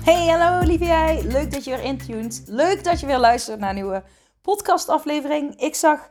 [0.00, 1.22] Hey, hallo lieve jij.
[1.22, 2.42] Leuk dat je weer intuned.
[2.46, 4.02] Leuk dat je weer luistert naar een nieuwe
[4.42, 5.60] podcastaflevering.
[5.60, 6.10] Ik zag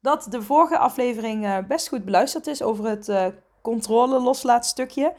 [0.00, 3.26] dat de vorige aflevering eh, best goed beluisterd is over het uh,
[3.62, 5.14] controle loslaat stukje.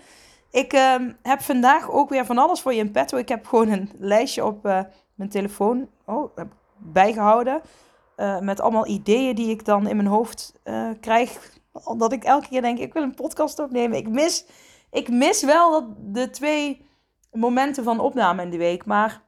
[0.51, 3.17] Ik ehm, heb vandaag ook weer van alles voor je in petto.
[3.17, 4.81] Ik heb gewoon een lijstje op uh,
[5.15, 6.35] mijn telefoon oh,
[6.77, 7.61] bijgehouden.
[8.41, 10.53] met allemaal ideeën die ik dan in mijn hoofd
[10.99, 11.51] krijg.
[11.83, 13.97] Omdat ik elke keer denk, ik wil een podcast opnemen.
[13.97, 14.45] Ik mis,
[14.91, 16.88] ik mis wel de twee
[17.31, 18.85] momenten van opname in de week.
[18.85, 19.21] Maar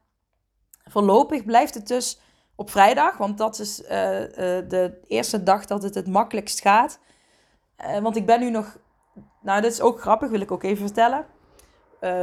[0.84, 2.20] voorlopig blijft het dus
[2.56, 3.18] op vrijdag.
[3.18, 4.28] Want dat is uh, uh,
[4.68, 7.00] de eerste dag dat het het makkelijkst gaat.
[7.86, 8.80] Uh, want ik ben nu nog...
[9.42, 11.26] Nou, dit is ook grappig, wil ik ook even vertellen.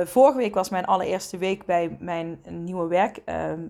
[0.04, 3.16] vorige week was mijn allereerste week bij mijn nieuwe werk.
[3.24, 3.66] Ehm,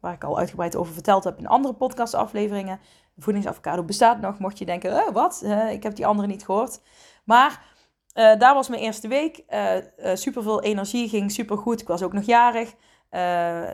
[0.00, 2.80] waar ik al uitgebreid over verteld heb in andere podcastafleveringen.
[3.18, 4.38] Voedingsavocado bestaat nog.
[4.38, 5.44] Mocht je denken, wat?
[5.70, 6.80] ik heb die andere niet gehoord.
[7.24, 7.73] Maar
[8.14, 9.42] uh, daar was mijn eerste week.
[9.48, 11.80] Uh, uh, super veel energie, ging super goed.
[11.80, 12.74] Ik was ook nog jarig.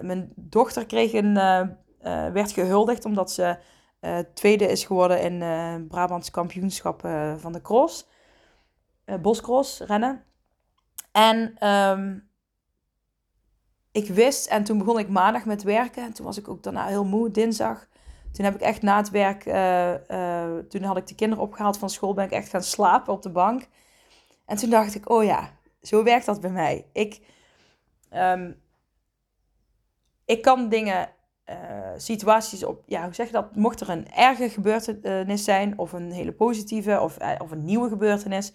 [0.00, 1.34] mijn dochter kreeg een,
[2.32, 3.58] werd gehuldigd omdat ze
[4.34, 7.00] tweede is geworden in Brabants kampioenschap
[7.36, 8.08] van de cross.
[9.20, 10.24] boscross rennen.
[11.12, 12.28] En um,
[13.92, 16.02] ik wist, en toen begon ik maandag met werken.
[16.02, 17.88] En toen was ik ook daarna heel moe, dinsdag.
[18.32, 19.42] Toen heb ik echt na het werk,
[20.68, 23.30] toen had ik de kinderen opgehaald van school, ben ik echt gaan slapen op de
[23.30, 23.68] bank.
[24.50, 25.50] En toen dacht ik, oh ja,
[25.82, 26.86] zo werkt dat bij mij.
[26.92, 27.20] Ik,
[28.14, 28.62] um,
[30.24, 31.08] ik kan dingen,
[31.50, 31.56] uh,
[31.96, 33.56] situaties op, ja, hoe zeg je dat?
[33.56, 37.88] Mocht er een erge gebeurtenis zijn, of een hele positieve, of, uh, of een nieuwe
[37.88, 38.52] gebeurtenis.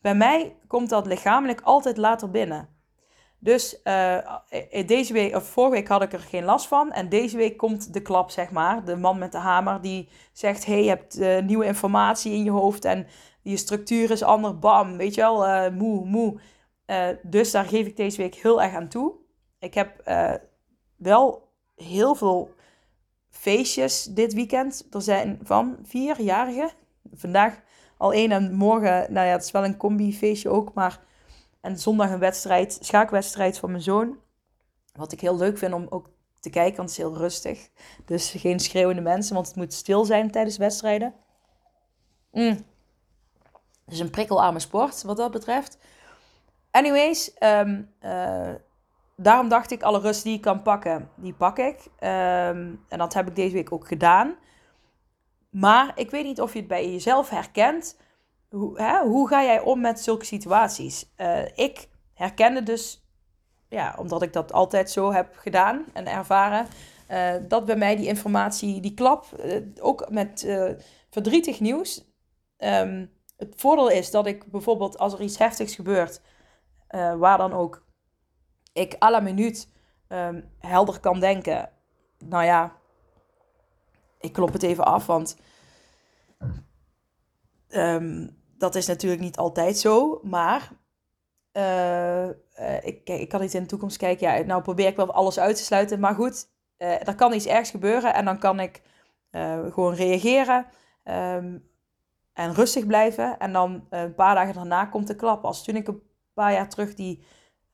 [0.00, 2.68] Bij mij komt dat lichamelijk altijd later binnen.
[3.38, 4.36] Dus uh,
[4.86, 6.92] deze week, of vorige week had ik er geen last van.
[6.92, 8.84] En deze week komt de klap, zeg maar.
[8.84, 12.84] De man met de hamer die zegt: hey, je hebt nieuwe informatie in je hoofd.
[12.84, 13.06] En
[13.50, 16.40] je structuur is anders, bam, weet je wel, uh, moe, moe.
[16.86, 19.12] Uh, dus daar geef ik deze week heel erg aan toe.
[19.58, 20.34] Ik heb uh,
[20.96, 22.50] wel heel veel
[23.30, 24.86] feestjes dit weekend.
[24.90, 26.70] Er zijn van vierjarigen.
[27.14, 27.62] Vandaag
[27.96, 31.04] al één en morgen, nou ja, het is wel een combi-feestje ook, maar...
[31.60, 34.18] En zondag een wedstrijd, schaakwedstrijd van mijn zoon.
[34.92, 37.70] Wat ik heel leuk vind om ook te kijken, want het is heel rustig.
[38.04, 41.14] Dus geen schreeuwende mensen, want het moet stil zijn tijdens wedstrijden.
[42.32, 42.64] Mm.
[43.86, 45.78] Dus een prikkelarme sport wat dat betreft.
[46.70, 48.54] Anyways, um, uh,
[49.16, 51.84] daarom dacht ik, alle rust die ik kan pakken, die pak ik.
[51.84, 54.36] Um, en dat heb ik deze week ook gedaan.
[55.50, 57.98] Maar ik weet niet of je het bij jezelf herkent.
[58.48, 61.12] Hoe, hè, hoe ga jij om met zulke situaties?
[61.16, 63.06] Uh, ik herkende dus,
[63.68, 66.66] ja, omdat ik dat altijd zo heb gedaan en ervaren,
[67.10, 69.26] uh, dat bij mij die informatie, die klap,
[69.80, 70.46] ook met
[71.10, 72.04] verdrietig nieuws,
[72.58, 76.20] um, het voordeel is dat ik bijvoorbeeld als er iets heftigs gebeurt,
[76.90, 77.84] uh, waar dan ook,
[78.72, 79.68] ik à la minuut
[80.08, 81.70] um, helder kan denken.
[82.18, 82.76] Nou ja,
[84.18, 85.36] ik klop het even af, want
[87.68, 90.20] um, dat is natuurlijk niet altijd zo.
[90.22, 90.70] Maar
[91.52, 94.28] uh, uh, ik, ik kan niet in de toekomst kijken.
[94.28, 96.00] Ja, nou probeer ik wel alles uit te sluiten.
[96.00, 98.82] Maar goed, er kan iets ergs gebeuren en dan kan ik
[99.70, 100.66] gewoon reageren.
[101.04, 101.74] Um,
[102.36, 103.38] en rustig blijven.
[103.38, 105.44] En dan eh, een paar dagen daarna komt de klap.
[105.44, 106.02] Als toen ik een
[106.34, 107.24] paar jaar terug die,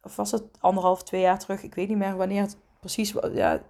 [0.03, 3.15] of was het anderhalf, twee jaar terug, ik weet niet meer wanneer het precies.
[3.33, 3.61] Ja,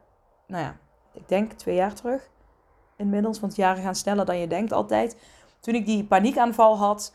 [0.47, 0.76] nou ja,
[1.12, 2.31] ik denk twee jaar terug
[2.97, 5.16] inmiddels, want jaren gaan sneller dan je denkt altijd.
[5.60, 7.14] Toen ik die paniekaanval had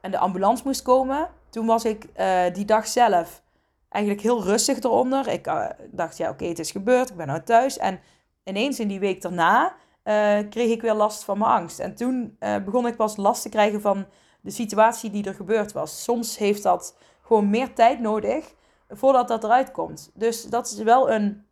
[0.00, 3.42] en de ambulance moest komen, toen was ik uh, die dag zelf
[3.88, 5.28] eigenlijk heel rustig eronder.
[5.28, 7.78] Ik uh, dacht, ja, oké, het is gebeurd, ik ben nou thuis.
[7.78, 8.00] En
[8.44, 9.74] ineens in die week daarna
[10.06, 11.78] uh, kreeg ik weer last van mijn angst.
[11.78, 14.06] En toen uh, begon ik pas last te krijgen van
[14.40, 16.02] de situatie die er gebeurd was.
[16.02, 18.54] Soms heeft dat gewoon meer tijd nodig
[18.88, 20.10] voordat dat eruit komt.
[20.14, 21.46] Dus dat is wel een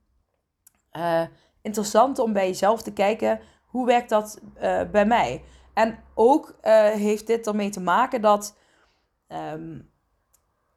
[0.93, 1.23] uh,
[1.63, 4.41] interessant om bij jezelf te kijken hoe werkt dat
[4.91, 5.45] bij mij.
[5.73, 6.55] En ook
[6.95, 8.57] heeft dit ermee te maken dat
[9.29, 9.91] um,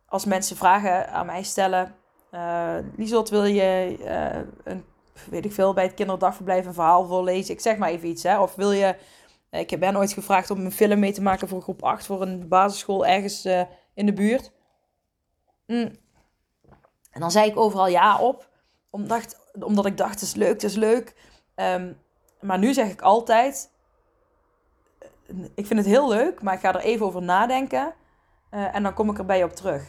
[0.06, 1.96] als mensen vragen aan mij stellen,
[2.32, 2.78] uh,
[3.30, 3.98] wil je
[4.64, 4.86] een
[5.30, 7.54] weet ik veel, bij het kinderdagverblijf een verhaal voorlezen.
[7.54, 8.40] Ik zeg maar even iets, hè.
[8.40, 8.96] Of wil je...
[9.50, 12.22] Eh, ik ben ooit gevraagd om een film mee te maken voor groep 8 voor
[12.22, 13.62] een basisschool ergens uh,
[13.94, 14.52] in de buurt.
[15.66, 15.92] Mm.
[17.12, 18.50] En dan zei ik overal ja op,
[18.90, 21.16] omdat, omdat ik dacht, het is leuk, het is leuk.
[21.56, 21.94] Ehm,
[22.42, 23.70] maar nu zeg ik altijd,
[25.56, 27.94] ik vind het heel leuk, maar ik ga er even over nadenken.
[28.50, 29.84] En dan kom ik er bij je op terug.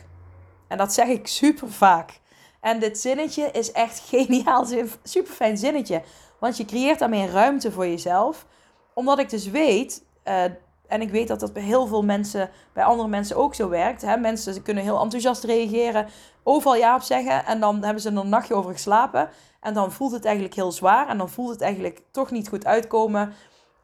[0.68, 2.20] En dat zeg ik super vaak.
[2.60, 4.66] En dit zinnetje is echt geniaal.
[5.02, 6.02] Super fijn zinnetje.
[6.38, 8.46] Want je creëert daarmee ruimte voor jezelf.
[8.94, 10.44] Omdat ik dus weet, uh,
[10.86, 14.02] en ik weet dat dat bij heel veel mensen, bij andere mensen ook zo werkt.
[14.02, 14.16] Hè?
[14.16, 16.06] Mensen kunnen heel enthousiast reageren,
[16.42, 17.46] overal ja op zeggen.
[17.46, 19.30] En dan hebben ze er een nachtje over geslapen.
[19.60, 21.08] En dan voelt het eigenlijk heel zwaar.
[21.08, 23.34] En dan voelt het eigenlijk toch niet goed uitkomen.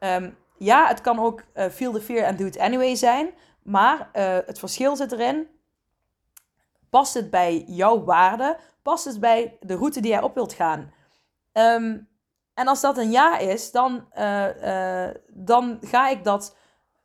[0.00, 3.30] Um, ja, het kan ook uh, feel the fear and do it anyway zijn.
[3.62, 5.46] Maar uh, het verschil zit erin.
[6.94, 8.56] Past het bij jouw waarde?
[8.82, 10.92] Past het bij de route die jij op wilt gaan?
[11.52, 12.08] Um,
[12.54, 16.56] en als dat een ja is, dan, uh, dan ga ik dat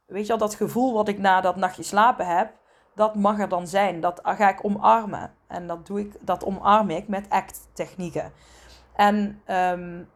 [0.05, 2.51] weet je al, dat gevoel wat ik na dat nachtje slapen heb,
[2.95, 3.99] dat mag er dan zijn.
[3.99, 5.33] Dat ga ik omarmen.
[5.47, 8.31] En dat, doe ik, dat omarm ik met ACT-technieken.
[8.95, 10.09] En um,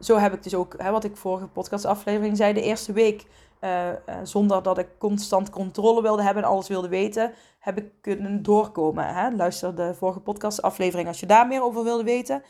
[0.00, 3.26] zo heb ik dus ook, hè, wat ik vorige podcastaflevering zei, de eerste week,
[3.66, 7.92] uh, uh, zonder dat ik constant controle wilde hebben en alles wilde weten, heb ik
[8.00, 9.14] kunnen doorkomen.
[9.14, 9.30] Hè?
[9.30, 12.42] Luister de vorige podcastaflevering als je daar meer over wilde weten.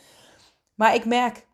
[0.74, 1.46] Maar ik merk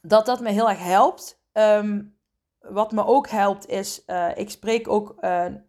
[0.00, 1.42] dat dat me heel erg helpt.
[1.52, 2.16] Um,
[2.60, 5.20] wat me ook helpt is, uh, ik spreek ook, uh,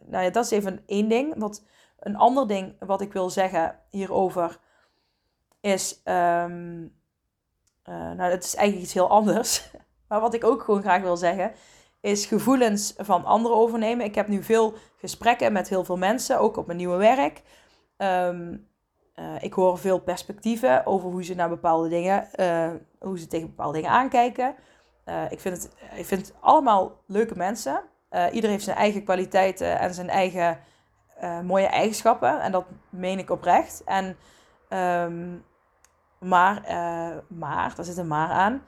[0.06, 1.34] nou ja, dat is even één ding.
[1.38, 1.64] Wat,
[2.00, 4.60] een ander ding wat ik wil zeggen hierover
[5.60, 6.46] is, uh,
[7.86, 9.62] nou het is eigenlijk iets heel anders.
[10.08, 11.54] Maar wat ik ook gewoon graag wil zeggen,
[12.06, 14.06] is gevoelens van anderen overnemen.
[14.06, 17.42] Ik heb nu veel gesprekken met heel veel mensen, ook op mijn nieuwe werk.
[17.98, 18.68] Um,
[19.40, 22.28] ik hoor veel perspectieven over hoe ze naar bepaalde dingen,
[23.00, 24.56] hoe ze tegen bepaalde dingen aankijken.
[25.06, 27.82] Uh, ik, vind het, ik vind het allemaal leuke mensen.
[28.12, 30.60] Uh, ieder heeft zijn eigen kwaliteiten en zijn eigen
[31.24, 32.42] uh, mooie eigenschappen.
[32.42, 33.84] En dat meen ik oprecht.
[33.86, 34.18] En,
[34.70, 35.44] um,
[36.20, 36.62] maar,
[37.28, 38.64] maar, daar zit een maar aan.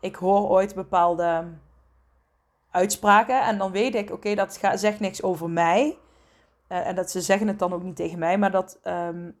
[0.00, 1.44] Ik hoor ooit bepaalde
[2.70, 3.42] uitspraken.
[3.42, 5.98] En dan weet ik, oké, dat ga, zegt niks over mij.
[6.68, 8.38] en dat ze zeggen het dan ook niet tegen mij.
[8.38, 9.36] Maar dat, um,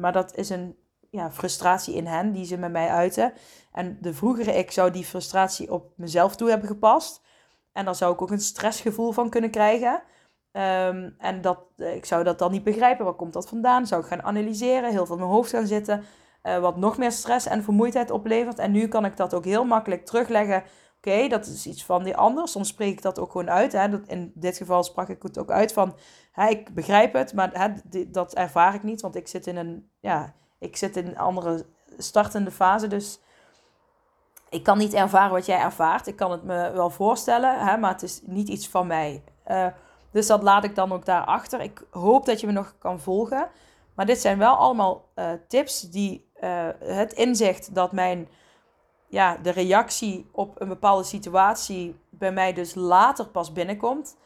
[0.00, 0.76] maar dat is een
[1.10, 3.32] ja, frustratie in hen die ze met mij uiten.
[3.72, 7.22] En de vroegere ik zou die frustratie op mezelf toe hebben gepast.
[7.72, 10.02] En dan zou ik ook een stressgevoel van kunnen krijgen.
[10.52, 13.04] Um, en dat, eh, ik zou dat dan niet begrijpen.
[13.04, 13.86] Waar komt dat vandaan?
[13.86, 16.04] Zou ik gaan analyseren, heel veel in mijn hoofd gaan zitten.
[16.60, 18.58] Wat nog meer stress en vermoeidheid oplevert.
[18.58, 20.62] En nu kan ik dat ook heel makkelijk terugleggen.
[21.06, 22.48] Oké, dat is iets van die ander.
[22.48, 23.72] Soms spreek ik dat ook gewoon uit.
[23.72, 24.06] Hè.
[24.06, 25.96] In dit geval sprak ik het ook uit van...
[26.32, 29.00] Hè, ik begrijp het, maar dat ervaar ik niet.
[29.00, 29.88] Want ik zit in een...
[30.00, 31.66] Ja, ik zit in een andere
[31.98, 32.86] startende fase.
[32.86, 33.20] Dus
[34.48, 36.06] ik kan niet ervaren wat jij ervaart.
[36.06, 39.22] Ik kan het me wel voorstellen, hè, maar het is niet iets van mij.
[39.46, 39.66] Uh,
[40.10, 41.60] dus dat laat ik dan ook daarachter.
[41.60, 43.48] Ik hoop dat je me nog kan volgen.
[43.94, 48.28] Maar dit zijn wel allemaal uh, tips die uh, het inzicht dat mijn,
[49.14, 54.16] ja, de reactie op een bepaalde situatie bij mij dus later pas binnenkomt.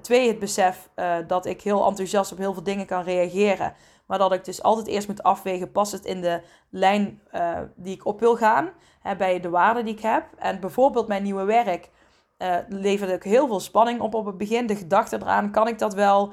[0.00, 0.88] twee, het besef
[1.26, 3.74] dat ik heel enthousiast op heel veel dingen kan reageren.
[4.06, 7.94] Maar dat ik dus altijd eerst moet afwegen, past het in de lijn uh, die
[7.94, 10.24] ik op wil gaan, hè, bij de waarden die ik heb.
[10.38, 11.90] En bijvoorbeeld mijn nieuwe werk
[12.68, 14.66] leverde ik heel veel spanning op op het begin.
[14.66, 16.32] De gedachte eraan, kan ik dat wel?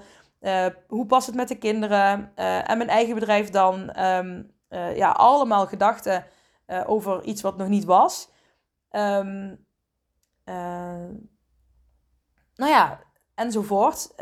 [0.87, 2.31] Hoe past het met de kinderen?
[2.35, 3.99] en mijn eigen bedrijf dan.
[3.99, 4.51] Um,
[4.95, 6.25] ja, allemaal gedachten
[6.85, 8.29] over iets wat nog niet was.
[8.91, 9.65] Um,
[12.55, 12.99] nou ja,
[13.35, 14.13] enzovoort.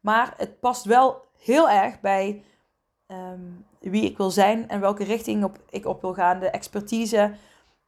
[0.00, 2.44] maar het past wel heel erg bij
[3.06, 3.40] ehm,
[3.80, 6.40] wie ik wil zijn en welke richting op, ik op wil gaan.
[6.40, 7.34] De expertise.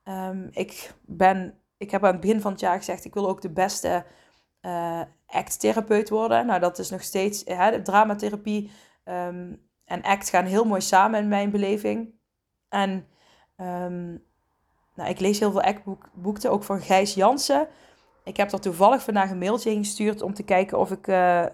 [0.04, 3.40] Um, ik, ben, ik heb aan het begin van het jaar gezegd, ik wil ook
[3.40, 4.04] de beste
[4.62, 6.46] uh, act-therapeut worden.
[6.46, 8.70] Nou, dat is nog steeds, hè, dramatherapie
[9.84, 12.14] en act gaan heel mooi samen in mijn beleving.
[12.68, 13.06] En
[14.94, 17.68] nou, ik lees heel veel act-boeken, ook van Gijs Jansen.
[18.24, 21.44] Ik heb er toevallig vandaag een mailtje in gestuurd om te kijken of ik uh,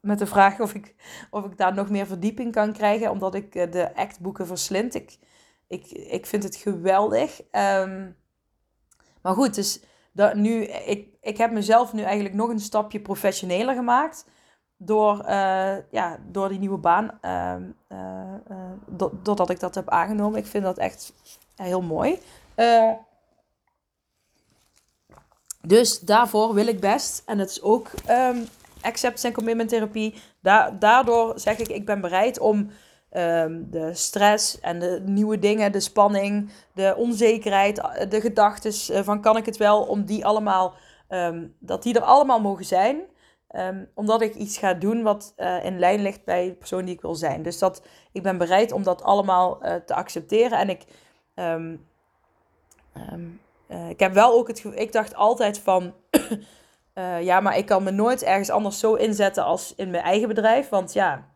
[0.00, 0.94] met de vraag of ik,
[1.30, 4.94] of ik daar nog meer verdieping kan krijgen, omdat ik eh, de actboeken verslind.
[4.94, 5.18] Ik,
[5.66, 7.40] ik, ik vind het geweldig.
[7.52, 8.16] Um,
[9.22, 9.80] maar goed, dus
[10.12, 14.26] dat nu, ik, ik heb mezelf nu eigenlijk nog een stapje professioneler gemaakt.
[14.82, 17.18] Door, uh, ja, door die nieuwe baan,
[19.22, 20.38] doordat ik dat heb aangenomen.
[20.38, 21.12] Ik vind dat echt
[21.56, 22.18] heel mooi.
[25.62, 28.46] dus daarvoor wil ik best, en het is ook um,
[28.80, 30.14] acceptance en commitment therapie.
[30.40, 32.70] Da daardoor zeg ik, ik ben bereid om
[33.12, 37.76] um, de stress en de nieuwe dingen, de spanning, de onzekerheid,
[38.08, 40.74] de gedachten van kan ik het wel, om die allemaal,
[41.58, 43.00] dat die er allemaal mogen zijn.
[43.50, 46.94] Ehm, omdat ik iets ga doen wat uh, in lijn ligt bij de persoon die
[46.94, 47.42] ik wil zijn.
[47.42, 50.58] Dus dat, ik ben bereid om dat allemaal uh, te accepteren.
[50.58, 50.84] En ik,
[51.34, 51.86] um,
[53.12, 55.94] um, uh, ik heb wel ook het ik dacht altijd van,
[57.20, 60.68] ja, maar ik kan me nooit ergens anders zo inzetten als in mijn eigen bedrijf.
[60.68, 61.28] Want ja,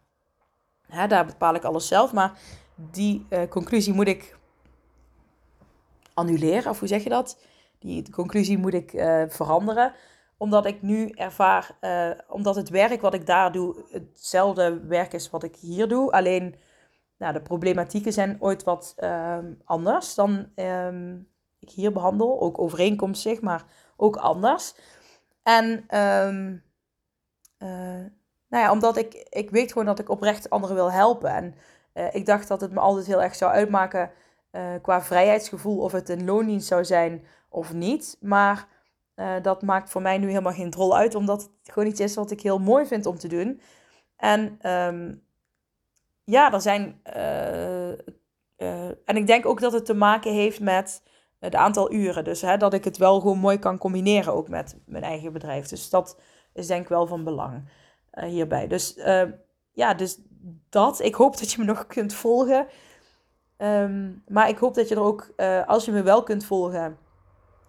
[0.86, 2.12] hè, daar bepaal ik alles zelf.
[2.12, 2.38] Maar
[2.74, 4.36] die conclusie moet ik
[6.14, 7.38] annuleren, of hoe zeg je dat?
[7.78, 8.90] Die conclusie moet ik
[9.28, 9.94] veranderen
[10.36, 15.30] omdat ik nu ervaar, uh, omdat het werk wat ik daar doe hetzelfde werk is
[15.30, 16.12] wat ik hier doe.
[16.12, 16.54] Alleen
[17.16, 22.40] nou, de problematieken zijn ooit wat uh, anders dan um, ik hier behandel.
[22.40, 23.64] Ook overeenkomstig, maar
[23.96, 24.74] ook anders.
[25.42, 26.62] En um,
[27.58, 27.68] uh,
[28.48, 31.30] nou ja, omdat ik, ik weet gewoon dat ik oprecht anderen wil helpen.
[31.30, 31.54] En
[31.94, 34.10] uh, ik dacht dat het me altijd heel erg zou uitmaken
[34.82, 38.16] qua vrijheidsgevoel of het een loondienst zou zijn of niet.
[38.20, 38.68] Maar
[39.16, 42.14] uh, dat maakt voor mij nu helemaal geen drol uit, omdat het gewoon iets is
[42.14, 43.60] wat ik heel mooi vind om te doen.
[44.16, 45.22] En um,
[46.24, 47.00] ja, er zijn.
[47.16, 51.02] Uh, uh, en ik denk ook dat het te maken heeft met
[51.38, 52.24] het aantal uren.
[52.24, 55.66] Dus hè, dat ik het wel gewoon mooi kan combineren ook met mijn eigen bedrijf.
[55.66, 56.20] Dus dat
[56.52, 57.68] is denk ik wel van belang
[58.20, 58.66] hierbij.
[58.66, 58.94] Dus
[59.72, 60.20] ja, dus
[60.68, 61.00] dat.
[61.00, 62.66] Ik hoop dat je me nog kunt volgen.
[63.58, 65.32] Um, maar ik hoop dat je er ook,
[65.66, 66.98] als je me wel kunt volgen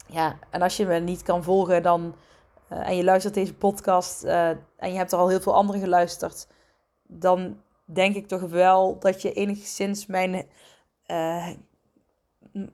[0.08, 2.16] ja, en als je me niet kan volgen dan,
[2.72, 5.80] uh, en je luistert deze podcast uh, en je hebt er al heel veel andere
[5.80, 6.48] geluisterd,
[7.04, 10.48] dan denk ik toch wel dat je enigszins mijn,
[11.08, 11.50] uh,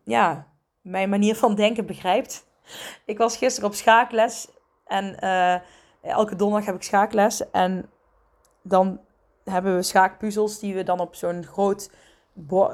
[0.04, 0.48] ja,
[0.82, 2.46] mijn manier van denken begrijpt.
[3.06, 4.48] Ik was gisteren op schaakles
[4.86, 5.20] en
[6.02, 7.90] elke donderdag heb ik schaakles en
[8.62, 9.00] dan
[9.44, 11.90] hebben we schaakpuzzels die we dan op zo'n groot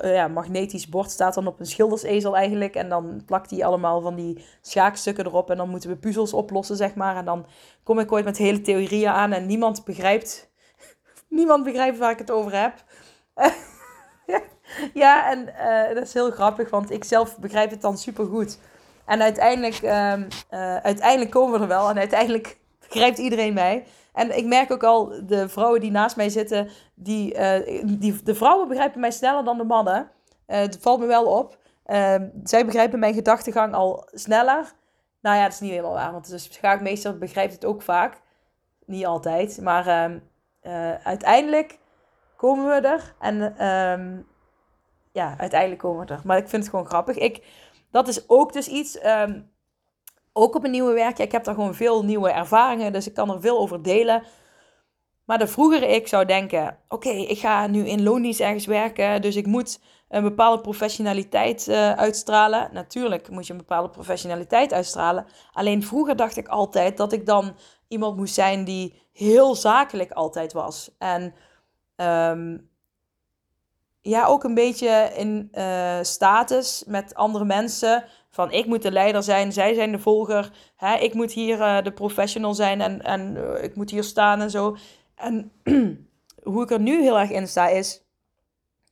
[0.01, 2.75] eh, ja, magnetisch bord staat dan op een schildersezel eigenlijk.
[2.75, 5.49] En dan plakt hij allemaal van die schaakstukken erop.
[5.49, 7.15] En dan moeten we puzzels oplossen, zeg maar.
[7.15, 7.45] En dan
[7.83, 10.51] kom ik ooit met hele theorieën aan en niemand begrijpt,
[11.29, 12.73] niemand begrijpt waar ik het over heb.
[15.03, 18.59] ja, en uh, dat is heel grappig, want ik zelf begrijp het dan super goed.
[19.05, 20.23] En uiteindelijk, uh,
[20.81, 21.89] uiteindelijk komen we er wel.
[21.89, 23.85] En uiteindelijk begrijpt iedereen mij.
[24.17, 28.35] En ik merk ook al, de vrouwen die naast mij zitten, die, uh, die, de
[28.35, 30.11] vrouwen begrijpen mij sneller dan de mannen.
[30.47, 31.57] Uh, het valt me wel op.
[31.87, 34.73] Uh, zij begrijpen mijn gedachtegang al sneller.
[35.21, 38.21] Nou ja, dat is niet helemaal waar, want de schaakmeester begrijpt het ook vaak.
[38.85, 40.19] Niet altijd, maar ehm,
[40.61, 41.79] eh, uiteindelijk
[42.35, 43.13] komen we er.
[43.19, 44.17] En ehm,
[45.11, 46.21] ja, uiteindelijk komen we er.
[46.23, 47.17] Maar ik vind het gewoon grappig.
[47.17, 47.45] Ik,
[47.91, 48.99] dat is ook dus iets
[50.37, 51.19] ook op een nieuwe werk.
[51.19, 54.23] ik heb daar gewoon veel nieuwe ervaringen, dus ik kan er veel over delen.
[55.25, 59.35] Maar de vroegere ik zou denken: oké, ik ga nu in loondienst ergens werken, dus
[59.35, 59.79] ik moet
[60.09, 62.69] een bepaalde professionaliteit uh, uitstralen.
[62.71, 65.25] Natuurlijk moet je een bepaalde professionaliteit uitstralen.
[65.53, 67.55] Alleen vroeger dacht ik altijd dat ik dan
[67.87, 70.91] iemand moest zijn die heel zakelijk altijd was.
[70.97, 71.33] En
[71.95, 72.69] um,
[74.01, 78.03] ja, ook een beetje in uh, status met andere mensen.
[78.37, 80.51] Van ik moet de leider zijn, zij zijn de volger.
[80.75, 84.41] Hè, ik moet hier uh, de professional zijn en, en uh, ik moet hier staan
[84.41, 84.77] en zo.
[85.15, 85.51] En
[86.51, 88.03] hoe ik er nu heel erg in sta is...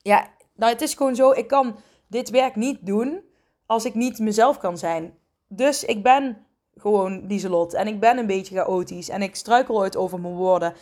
[0.02, 3.22] Ja, nou het is gewoon zo, ik kan dit werk niet doen
[3.66, 5.18] als ik niet mezelf kan zijn.
[5.48, 9.96] Dus ik ben gewoon Lieselot en ik ben een beetje chaotisch en ik struikel ooit
[9.96, 10.74] over mijn woorden.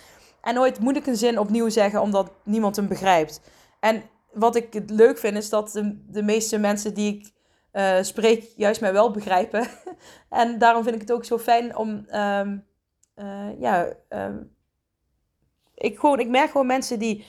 [0.41, 3.41] En ooit moet ik een zin opnieuw zeggen omdat niemand hem begrijpt.
[3.79, 4.03] En
[4.34, 7.32] wat ik leuk vind is dat de, de meeste mensen die ik
[7.73, 9.67] uh, spreek juist mij wel begrijpen.
[10.29, 12.65] en daarom vind ik het ook zo fijn om, um,
[13.15, 14.55] uh, ja, um,
[15.75, 17.25] ik, gewoon, ik merk gewoon mensen die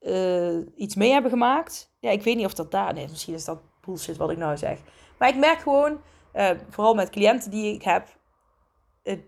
[0.00, 1.94] uh, iets mee hebben gemaakt.
[2.00, 4.56] Ja, ik weet niet of dat daar, nee, misschien is dat bullshit wat ik nou
[4.56, 4.78] zeg.
[5.18, 6.00] Maar ik merk gewoon,
[6.68, 8.08] vooral met cliënten die ik heb,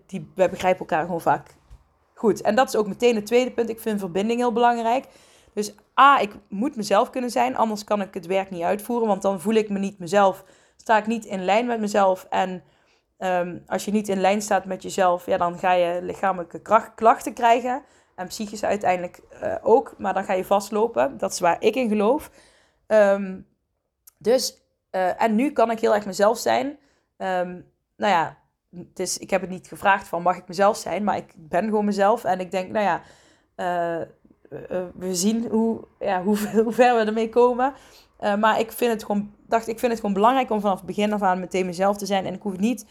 [0.06, 1.56] die, wij begrijpen elkaar gewoon vaak
[2.14, 2.42] goed.
[2.42, 3.68] En dat is ook meteen het tweede punt.
[3.68, 5.06] Ik vind verbinding heel belangrijk.
[5.52, 9.23] Dus A, ik moet mezelf kunnen zijn, anders kan ik het werk niet uitvoeren, want
[9.23, 10.45] dan voel ik me niet mezelf,
[10.77, 12.27] sta ik niet in lijn met mezelf.
[12.31, 12.63] En
[13.19, 16.95] um, als je niet in lijn staat met jezelf, ja, dan ga je lichamelijke kracht,
[16.95, 17.83] klachten krijgen.
[18.15, 21.19] En psychisch uiteindelijk uh, ook, maar dan ga je vastlopen.
[21.19, 22.31] Dat is waar ik in geloof.
[22.87, 23.47] Um,
[24.19, 26.67] dus, uh, en nu kan ik heel erg mezelf zijn.
[27.19, 28.39] Um, nou ja,
[28.71, 31.85] dus ik heb het niet gevraagd van mag ik mezelf zijn, maar ik ben gewoon
[31.85, 32.25] mezelf.
[32.25, 33.01] En ik denk, nou ja,
[34.01, 34.07] uh,
[34.95, 36.37] we zien hoe, ja, hoe,
[36.79, 37.73] ver we ermee komen.
[38.21, 40.87] Uh, maar ik vind, het gewoon, dacht, ik vind het gewoon belangrijk om vanaf het
[40.87, 42.27] begin af aan meteen mezelf te zijn.
[42.27, 42.87] En ik hoef niet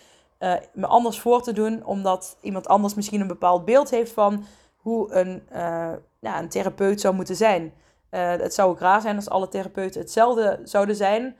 [0.74, 5.14] me anders voor te doen, omdat iemand anders misschien een bepaald beeld heeft van hoe
[5.14, 5.44] een,
[6.20, 7.74] ja, een therapeut zou moeten zijn.
[8.10, 11.36] het zou ook raar zijn als alle therapeuten hetzelfde zouden zijn.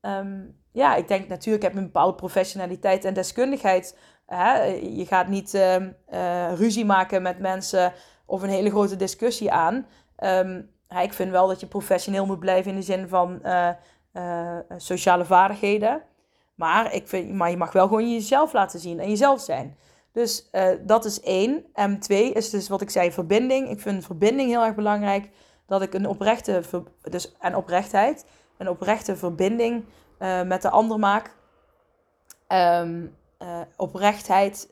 [0.00, 3.98] Um, ja, ik denk natuurlijk, heb een bepaalde professionaliteit en deskundigheid.
[4.26, 7.92] hè, je gaat niet ehm, eh, ruzie maken met mensen
[8.26, 9.86] of een hele grote discussie aan.
[10.24, 13.68] Um, ik vind wel dat je professioneel moet blijven in de zin van uh,
[14.12, 16.02] uh, sociale vaardigheden.
[16.54, 19.76] Maar, ik vind, maar je mag wel gewoon jezelf laten zien en jezelf zijn.
[20.12, 21.64] Dus uh, dat is één.
[21.72, 23.68] En twee is dus wat ik zei, verbinding.
[23.68, 25.28] Ik vind verbinding heel erg belangrijk.
[25.66, 26.62] Dat ik een oprechte,
[27.10, 28.26] dus, en oprechtheid,
[28.58, 29.84] een oprechte verbinding
[30.46, 31.36] met de ander maak.
[32.48, 32.88] Uh,
[33.76, 34.68] oprechtheid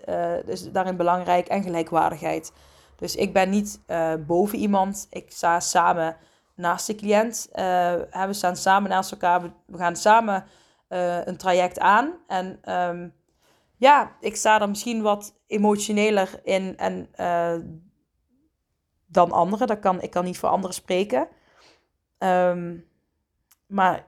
[0.46, 2.52] is daarin belangrijk en gelijkwaardigheid.
[3.00, 3.80] Dus ik ben niet
[4.26, 5.06] boven iemand.
[5.10, 6.16] Ik sta samen
[6.54, 7.48] naast de cliënt.
[7.52, 9.42] we staan samen naast elkaar.
[9.66, 10.44] We, gaan samen
[11.24, 12.12] een traject aan.
[12.26, 13.14] En um,
[13.76, 17.08] ja, ik sta er misschien wat emotioneler in en,
[19.06, 19.66] dan anderen.
[19.66, 21.28] Dat kan, ik kan niet voor anderen spreken.
[22.18, 22.88] Um,
[23.66, 24.06] maar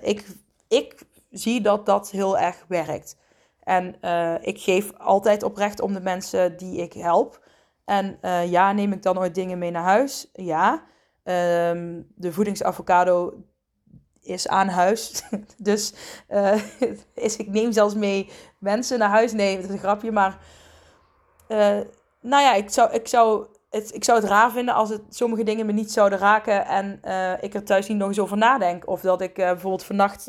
[0.00, 0.26] ik,
[0.68, 3.16] ik zie dat dat heel erg werkt.
[3.62, 3.94] En
[4.40, 7.40] ik geef altijd oprecht om de mensen die ik help.
[7.84, 8.18] En
[8.50, 10.30] ja, neem ik dan ooit dingen mee naar huis?
[10.32, 10.82] Ja.
[11.24, 13.34] Um, de voedingsavocado
[14.20, 15.22] is aan huis.
[15.58, 15.94] dus
[16.28, 16.62] uh,
[17.14, 19.32] is, ik neem zelfs mee mensen naar huis.
[19.32, 20.12] Nee, dat is een grapje.
[20.12, 20.38] Maar
[21.48, 21.80] uh,
[22.20, 25.42] nou ja, ik zou, ik, zou het, ik zou het raar vinden als het sommige
[25.42, 26.66] dingen me niet zouden raken.
[26.66, 27.00] En
[27.40, 28.88] ik er thuis niet nog eens over nadenk.
[28.88, 30.28] Of dat ik bijvoorbeeld vannacht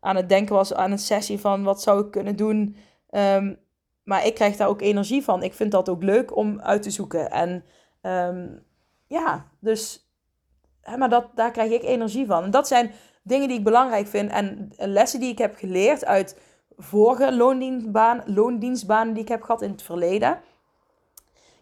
[0.00, 2.76] aan het denken was aan een sessie van wat zou ik kunnen doen.
[3.10, 3.58] Um,
[4.06, 5.42] maar ik krijg daar ook energie van.
[5.42, 7.30] Ik vind dat ook leuk om uit te zoeken.
[7.30, 7.64] En
[8.02, 8.62] um,
[9.06, 10.10] ja, dus
[10.96, 12.44] maar dat, daar krijg ik energie van.
[12.44, 12.90] En dat zijn
[13.22, 16.40] dingen die ik belangrijk vind en lessen die ik heb geleerd uit
[16.76, 20.40] vorige loondienstbaan, loondienstbanen die ik heb gehad in het verleden.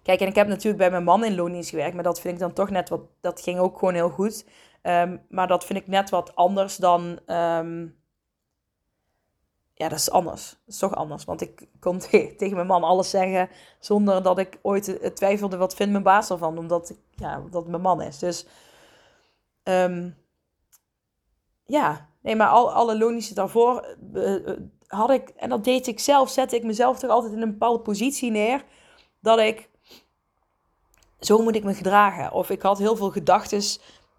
[0.02, 2.40] Kijk, en ik heb natuurlijk bij mijn man in loondienst gewerkt, maar dat vind ik
[2.40, 4.46] dan toch net wat, dat ging ook gewoon heel goed.
[4.82, 7.96] Um, maar dat vind ik net wat anders dan, um,
[9.74, 10.50] ja, dat is anders.
[10.50, 11.98] Dat is toch anders, want ik kon
[12.38, 16.58] tegen mijn man alles zeggen zonder dat ik ooit twijfelde, wat vindt mijn baas ervan,
[16.58, 18.18] omdat, ik, ja, dat mijn man is.
[18.18, 18.46] Dus,
[19.62, 20.16] um,
[21.64, 24.50] ja, nee, maar al, alle lonische daarvoor uh,
[24.86, 27.80] had ik, en dat deed ik zelf, zette ik mezelf toch altijd in een bepaalde
[27.82, 28.64] positie neer,
[29.20, 29.68] dat ik,
[31.20, 32.32] zo moet ik me gedragen.
[32.32, 33.62] Of ik had heel veel gedachten,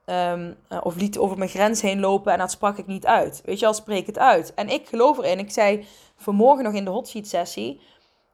[0.06, 3.42] um, of liet over mijn grens heen lopen en dat sprak ik niet uit.
[3.46, 4.54] Weet je al, spreek het uit.
[4.54, 7.82] En ik geloof erin, ik zei vanmorgen nog in de hot seat sessie,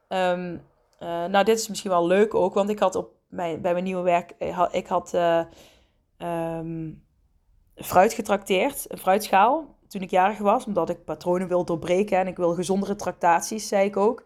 [0.09, 0.53] um,
[0.99, 3.83] uh, nou dit is misschien wel leuk ook, want ik had op mijn, bij mijn
[3.83, 4.33] nieuwe werk,
[4.71, 5.13] ik had...
[6.17, 7.03] Um,
[7.75, 12.37] fruit getrakteerd, een fruitschaal, toen ik jarig was, omdat ik patronen wil doorbreken en ik
[12.37, 14.23] wil gezondere tractaties, zei ik ook.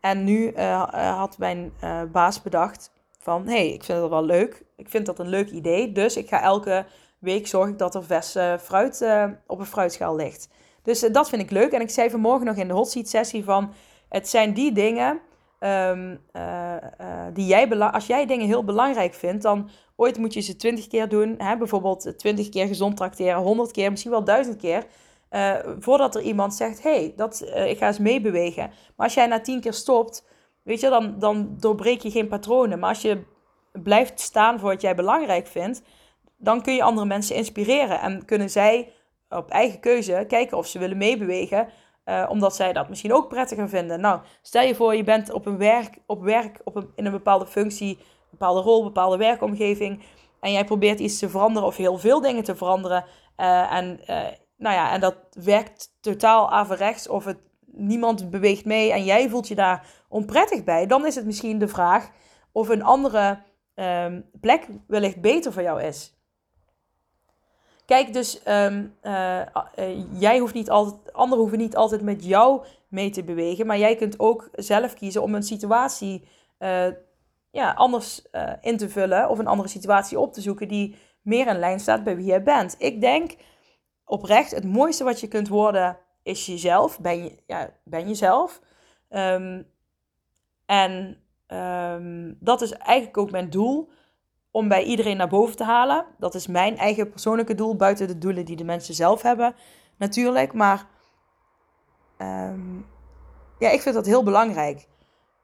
[0.00, 2.92] En nu uh, had mijn uh, baas bedacht
[3.24, 6.28] van, hey, ik vind dat wel leuk, ik vind dat een leuk idee, dus ik
[6.28, 6.84] ga elke
[7.18, 10.48] week zorgen dat er vers fruit uh, op een fruitschaal ligt.
[10.82, 11.72] Dus dat vind ik leuk.
[11.72, 13.72] En ik zei vanmorgen nog in de hot seat sessie van,
[14.08, 15.20] het zijn die dingen
[15.60, 16.20] um,
[17.32, 21.08] die jij, als jij dingen heel belangrijk vindt, dan Ooit moet je ze twintig keer
[21.08, 21.34] doen.
[21.38, 21.56] Hè?
[21.56, 24.86] Bijvoorbeeld twintig keer gezond tracteren, honderd keer, misschien wel duizend keer.
[25.78, 28.70] Voordat er iemand zegt, hey, dat, ik ga eens meebewegen.
[28.96, 30.24] Maar als jij na tien keer stopt,
[30.64, 32.78] weet je, dan, dan doorbreek je geen patronen.
[32.78, 33.22] Maar als je
[33.72, 35.82] blijft staan voor wat jij belangrijk vindt,
[36.36, 38.00] dan kun je andere mensen inspireren.
[38.00, 38.92] En kunnen zij
[39.28, 41.68] op eigen keuze kijken of ze willen meebewegen.
[42.04, 44.00] Uh, omdat zij dat misschien ook prettiger vinden.
[44.00, 47.12] Nou, stel je voor, je bent op een werk, op werk op een, in een
[47.12, 47.98] bepaalde functie
[48.38, 50.02] bepaalde rol, bepaalde werkomgeving.
[50.40, 53.04] En jij probeert iets te veranderen of heel veel dingen te veranderen.
[53.36, 54.22] Uh, en, uh,
[54.56, 57.38] nou ja, en dat werkt totaal averechts of het,
[57.76, 60.86] niemand beweegt mee en jij voelt je daar onprettig bij.
[60.86, 62.10] Dan is het misschien de vraag
[62.52, 63.38] of een andere
[63.74, 66.14] um, plek wellicht beter voor jou is.
[67.86, 69.40] Kijk, dus um, uh,
[70.12, 73.96] jij hoeft niet altijd, anderen hoeven niet altijd met jou mee te bewegen, maar jij
[73.96, 76.86] kunt ook zelf kiezen om een situatie uh,
[77.50, 78.22] ja, anders
[78.60, 82.04] in te vullen of een andere situatie op te zoeken die meer in lijn staat
[82.04, 82.74] bij wie jij bent.
[82.78, 83.36] Ik denk
[84.04, 87.00] oprecht, het mooiste wat je kunt worden is jezelf.
[87.00, 88.60] Ben, je, ja, ben jezelf.
[89.10, 89.66] Um,
[90.66, 93.90] en um, dat is eigenlijk ook mijn doel
[94.50, 96.06] om bij iedereen naar boven te halen.
[96.18, 99.54] Dat is mijn eigen persoonlijke doel, buiten de doelen die de mensen zelf hebben,
[99.96, 100.52] natuurlijk.
[100.52, 100.86] Maar
[102.18, 102.86] um,
[103.58, 104.88] ja, ik vind dat heel belangrijk.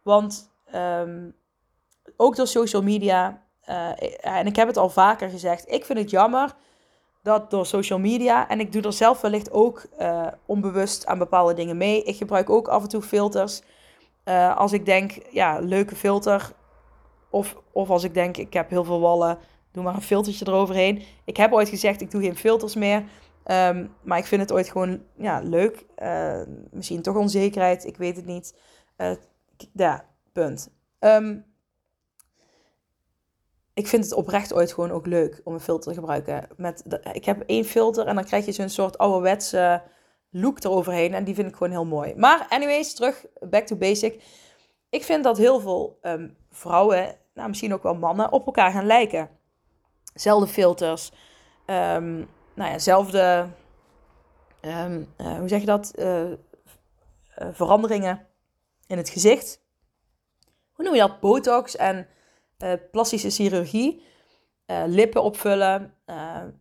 [0.02, 0.50] Want
[2.16, 3.42] ook door social media.
[3.68, 5.68] Uh, en ik heb het al vaker gezegd.
[5.70, 6.54] Ik vind het jammer
[7.22, 8.48] dat door social media.
[8.48, 12.02] En ik doe er zelf wellicht ook uh, onbewust aan bepaalde dingen mee.
[12.02, 13.62] Ik gebruik ook af en toe filters.
[14.24, 16.52] Uh, als ik denk, ja, leuke filter.
[17.30, 19.38] Of, of als ik denk, ik heb heel veel wallen.
[19.72, 21.02] Doe maar een filtertje eroverheen.
[21.24, 23.04] Ik heb ooit gezegd, ik doe geen filters meer.
[23.44, 25.86] Um, maar ik vind het ooit gewoon ja, leuk.
[26.70, 28.54] misschien toch onzekerheid, ik weet het niet.
[29.72, 30.70] ja, punt.
[30.98, 31.36] Ehm,
[33.80, 36.48] ik vind het oprecht ooit gewoon ook leuk om een filter te gebruiken.
[36.56, 39.82] Met ik heb één filter en dan krijg je zo'n soort ouderwetse
[40.30, 41.14] look eroverheen.
[41.14, 42.14] En die vind ik gewoon heel mooi.
[42.16, 44.22] Maar anyways, terug, back to basic.
[44.90, 48.86] Ik vind dat heel veel ehm, vrouwen, nou misschien ook wel mannen, op elkaar gaan
[48.86, 49.30] lijken.
[50.14, 51.12] Zelfde filters.
[51.66, 53.46] Um, nou ja, zelfde,
[54.60, 55.92] um, uh, hoe zeg je dat?
[55.98, 56.36] Uh, uh,
[57.52, 58.26] veranderingen
[58.86, 59.60] in het gezicht.
[60.72, 61.20] Hoe noem je dat?
[61.20, 62.06] Botox en
[62.90, 64.02] plastische chirurgie.
[64.86, 65.94] lippen opvullen.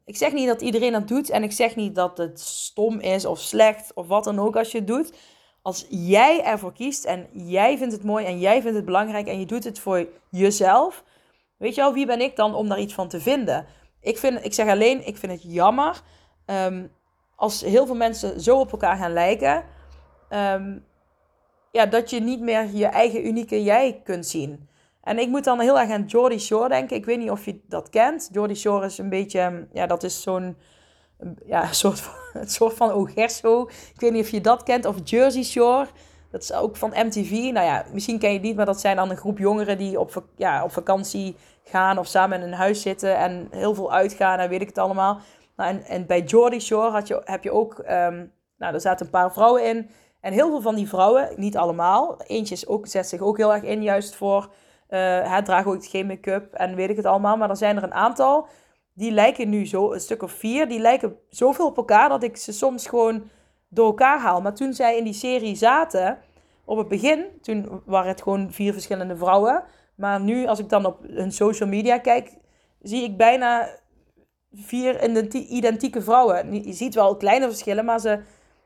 [0.06, 1.30] ik zeg niet dat iedereen dat doet.
[1.30, 4.72] En ik zeg niet dat het stom is of slecht of wat dan ook als
[4.72, 5.14] je het doet.
[5.62, 9.40] Als jij ervoor kiest en jij vindt het mooi en jij vindt het belangrijk en
[9.40, 11.04] je doet het voor jezelf.
[11.58, 13.66] Weet je wel, wie ben ik dan om daar iets van te vinden?
[14.02, 16.02] Ik, vind, ik zeg alleen, ik vind het jammer
[16.46, 16.92] um,
[17.36, 19.64] als heel veel mensen zo op elkaar gaan lijken.
[20.30, 20.86] Um,
[21.72, 24.70] ja, dat je niet meer je eigen unieke jij kunt zien.
[25.02, 26.98] En ik moet dan heel erg aan Jordy Shore denken.
[26.98, 28.30] Ik weet niet of je dat kent.
[28.32, 30.58] Jordy Shore is een beetje, ja, dat is zo'n
[31.46, 33.70] ja, een soort van, een soort van Ogerso.
[33.94, 34.86] Ik weet niet of je dat kent.
[34.86, 35.88] Of Jersey Shore.
[36.32, 37.32] Dat is ook van MTV.
[37.32, 40.00] Nou ja, misschien ken je het niet, maar dat zijn dan een groep jongeren die
[40.00, 44.40] op, ja, op vakantie gaan of samen in een huis zitten en heel veel uitgaan
[44.40, 45.20] en weet ik het allemaal.
[45.56, 49.06] Nou, en, en bij Jordy Shore had je, heb je ook, um, nou, er zaten
[49.06, 49.90] een paar vrouwen in.
[50.22, 53.54] En heel veel van die vrouwen, niet allemaal, eentje is ook, zet zich ook heel
[53.54, 54.50] erg in juist voor,
[54.90, 57.38] uh, het draagt ook geen make-up en weet ik het allemaal.
[57.38, 58.48] Maar er zijn er een aantal,
[58.94, 62.38] die lijken nu zo, een stuk of vier, die lijken zoveel op elkaar dat ik
[62.38, 63.24] ze soms gewoon
[63.70, 64.42] door elkaar haal.
[64.42, 66.18] Maar toen zij in die serie zaten,
[66.66, 69.64] op het begin, toen waren het gewoon vier verschillende vrouwen.
[69.96, 72.38] Maar nu, als ik dan op hun social media kijk,
[72.82, 73.70] zie ik bijna
[74.54, 76.64] vier identieke vrouwen.
[76.64, 78.20] Je ziet wel kleine verschillen, maar ze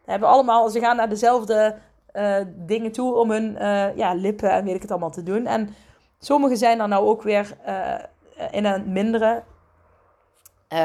[0.06, 1.76] hebben allemaal, ze gaan naar dezelfde
[2.14, 5.46] uh, dingen toe om hun uh, ja, lippen en weet ik het allemaal te doen.
[5.46, 5.70] En
[6.26, 7.96] sommige zijn dan nou ook weer uh,
[8.52, 9.44] in een mindere.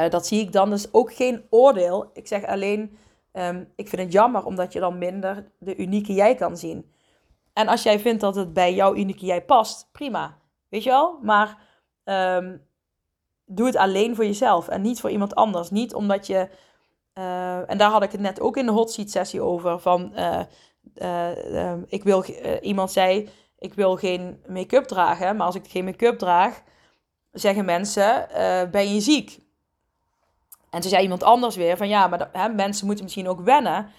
[0.09, 2.11] dat zie ik dan dus ook geen oordeel.
[2.12, 2.98] Ik zeg alleen,
[3.33, 6.92] um, ik vind het jammer omdat je dan minder de unieke jij kan zien.
[7.53, 10.38] En als jij vindt dat het bij jouw unieke jij past, prima.
[10.68, 11.18] Weet je wel?
[11.22, 11.59] Maar
[12.05, 12.66] um,
[13.44, 15.70] doe het alleen voor jezelf en niet voor iemand anders.
[15.70, 16.48] Niet omdat je.
[17.14, 19.79] Uh, en daar had ik het net ook in de hot seat sessie over.
[19.79, 20.12] Van
[20.94, 22.24] uh, ik wil,
[22.61, 25.36] iemand zei: Ik wil geen make-up dragen.
[25.36, 26.62] Maar als ik geen make-up draag,
[27.32, 28.28] zeggen mensen:
[28.70, 29.38] Ben je ziek?
[30.70, 33.90] En toen zei iemand anders weer: Van ja, maar hè, mensen moeten misschien ook wennen.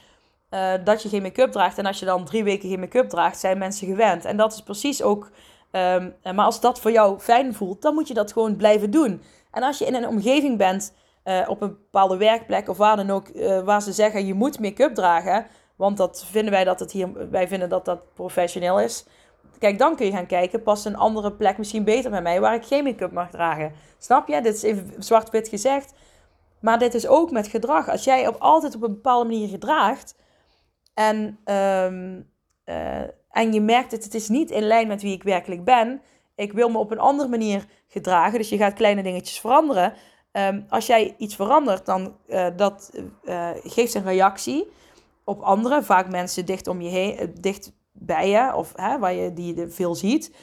[0.83, 1.77] dat je geen make-up draagt.
[1.77, 4.25] En als je dan drie weken geen make-up draagt, zijn mensen gewend.
[4.25, 5.29] En dat is precies ook.
[5.71, 9.21] Um, maar als dat voor jou fijn voelt, dan moet je dat gewoon blijven doen.
[9.51, 10.93] En als je in een omgeving bent,
[11.47, 13.27] op een bepaalde werkplek of waar dan ook,
[13.63, 15.45] waar ze zeggen je moet make-up dragen,
[15.75, 19.05] want dat vinden wij dat het hier, wij vinden dat dat professioneel is.
[19.59, 22.55] Kijk, dan kun je gaan kijken, past een andere plek misschien beter bij mij waar
[22.55, 23.73] ik geen make-up mag dragen.
[23.97, 24.41] Snap je?
[24.41, 25.93] Dit is even zwart-wit gezegd.
[26.61, 27.89] Maar dit is ook met gedrag.
[27.89, 30.15] Als jij op, altijd op een bepaalde manier gedraagt
[30.93, 32.29] en, um,
[32.65, 32.99] uh,
[33.31, 36.01] en je merkt dat het is niet in lijn met wie ik werkelijk ben,
[36.35, 38.37] ik wil me op een andere manier gedragen.
[38.37, 39.93] Dus je gaat kleine dingetjes veranderen.
[40.31, 42.91] Um, als jij iets verandert, dan uh, dat
[43.23, 44.71] uh, geeft een reactie
[45.23, 45.83] op anderen.
[45.83, 49.95] Vaak mensen dicht om je heen, dicht bij je, of hè, waar je die veel
[49.95, 50.35] ziet.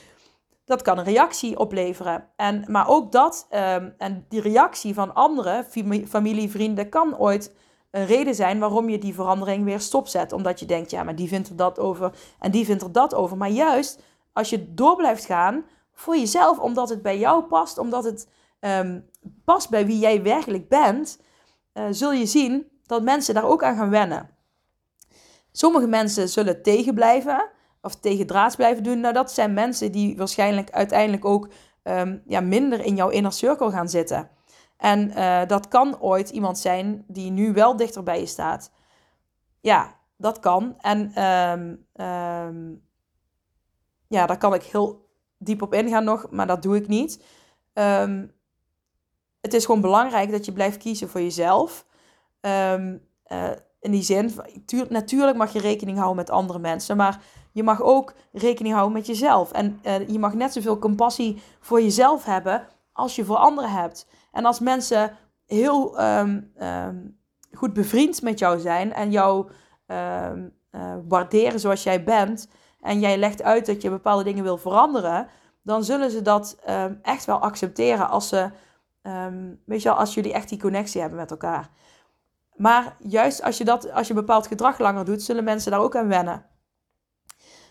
[0.64, 2.28] Dat kan een reactie opleveren.
[2.36, 5.64] En, maar ook dat, um, en die reactie van anderen,
[6.08, 7.54] familie, vrienden, kan ooit
[7.90, 10.32] een reden zijn waarom je die verandering weer stopzet.
[10.32, 13.14] Omdat je denkt, ja, maar die vindt er dat over en die vindt er dat
[13.14, 13.36] over.
[13.36, 18.04] Maar juist als je door blijft gaan, voor jezelf, omdat het bij jou past, omdat
[18.04, 18.28] het
[18.60, 19.10] um,
[19.44, 21.20] past bij wie jij werkelijk bent,
[21.74, 24.35] uh, zul je zien dat mensen daar ook aan gaan wennen.
[25.56, 29.00] Sommige mensen zullen tegen blijven of tegen draads blijven doen.
[29.00, 31.48] Nou, dat zijn mensen die waarschijnlijk uiteindelijk ook
[31.82, 34.30] um, ja, minder in jouw inner circle gaan zitten.
[34.76, 38.72] En uh, dat kan ooit iemand zijn die nu wel dichter bij je staat.
[39.60, 40.76] Ja, dat kan.
[40.80, 42.82] En um,
[44.08, 47.24] ja, daar kan ik heel diep op ingaan nog, maar dat doe ik niet.
[49.40, 51.86] Het is gewoon belangrijk dat je blijft kiezen voor jezelf.
[52.40, 52.96] Uh,
[53.86, 54.32] in die zin,
[54.64, 57.20] tuur, natuurlijk mag je rekening houden met andere mensen, maar
[57.52, 59.52] je mag ook rekening houden met jezelf.
[59.52, 64.06] En uh, je mag net zoveel compassie voor jezelf hebben als je voor anderen hebt.
[64.32, 66.52] En als mensen heel um,
[67.52, 69.50] goed bevriend met jou zijn en jou
[69.86, 70.30] uh,
[71.08, 72.48] waarderen zoals jij bent,
[72.80, 75.28] en jij legt uit dat je bepaalde dingen wil veranderen,
[75.62, 76.56] dan zullen ze dat
[77.02, 78.50] echt wel accepteren als ze,
[79.64, 81.70] weet je wel, als jullie echt die connectie hebben met elkaar.
[82.56, 85.96] Maar juist als je, dat, als je bepaald gedrag langer doet, zullen mensen daar ook
[85.96, 86.44] aan wennen.